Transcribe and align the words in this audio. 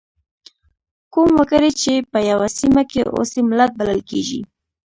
کوم 1.13 1.29
وګړي 1.39 1.71
چې 1.81 1.93
په 2.11 2.19
یوه 2.29 2.47
سیمه 2.57 2.81
کې 2.91 3.01
اوسي 3.15 3.41
ملت 3.49 3.71
بلل 3.79 4.01
کیږي. 4.09 4.41